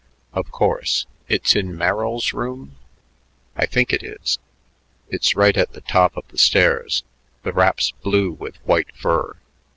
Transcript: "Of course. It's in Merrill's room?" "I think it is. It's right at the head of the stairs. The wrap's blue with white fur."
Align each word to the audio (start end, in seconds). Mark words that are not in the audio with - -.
"Of 0.33 0.49
course. 0.49 1.05
It's 1.27 1.55
in 1.55 1.77
Merrill's 1.77 2.33
room?" 2.33 2.75
"I 3.55 3.67
think 3.67 3.93
it 3.93 4.01
is. 4.01 4.39
It's 5.09 5.35
right 5.35 5.55
at 5.55 5.73
the 5.73 5.83
head 5.85 6.09
of 6.15 6.27
the 6.29 6.39
stairs. 6.39 7.03
The 7.43 7.53
wrap's 7.53 7.91
blue 7.91 8.31
with 8.31 8.55
white 8.65 8.95
fur." 8.95 9.35